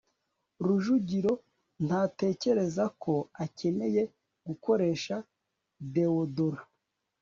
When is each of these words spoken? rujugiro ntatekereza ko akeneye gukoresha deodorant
rujugiro 0.65 1.31
ntatekereza 1.85 2.83
ko 3.03 3.13
akeneye 3.43 4.03
gukoresha 4.47 5.15
deodorant 5.93 6.61